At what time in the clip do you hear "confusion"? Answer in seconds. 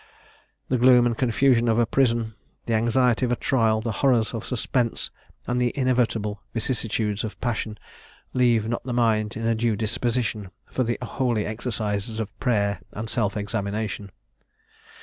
1.15-1.67